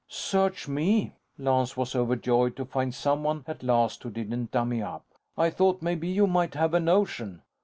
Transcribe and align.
"Search 0.07 0.67
me." 0.67 1.13
Lance 1.37 1.77
was 1.77 1.95
overjoyed 1.95 2.55
to 2.55 2.65
find 2.65 2.91
someone, 2.91 3.43
at 3.47 3.61
last, 3.61 4.01
who 4.01 4.09
didn't 4.09 4.49
dummy 4.49 4.81
up. 4.81 5.05
"I 5.37 5.51
thought 5.51 5.83
maybe 5.83 6.07
you 6.07 6.25
might 6.25 6.55
have 6.55 6.73
a 6.73 6.79
notion." 6.79 7.43